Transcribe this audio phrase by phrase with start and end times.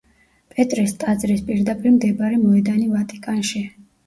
[0.53, 3.65] პეტრეს ტაძრის პირდაპირ მდებარე მოედანი ვატიკანში.